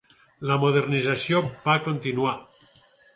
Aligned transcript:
La 0.51 0.55
modernització 0.61 1.41
va 1.67 1.75
continuar. 1.89 2.33